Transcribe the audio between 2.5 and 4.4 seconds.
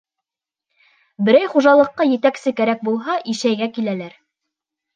кәрәк булһа, Ишәйгә киләләр.